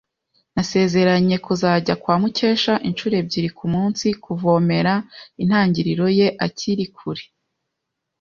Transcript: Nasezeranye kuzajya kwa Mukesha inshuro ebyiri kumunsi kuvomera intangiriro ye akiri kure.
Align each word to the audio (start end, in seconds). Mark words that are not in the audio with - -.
Nasezeranye 0.55 1.35
kuzajya 1.45 1.93
kwa 2.01 2.15
Mukesha 2.21 2.73
inshuro 2.87 3.15
ebyiri 3.21 3.49
kumunsi 3.57 4.07
kuvomera 4.23 4.93
intangiriro 5.41 6.05
ye 6.19 6.27
akiri 6.45 6.85
kure. 6.95 7.23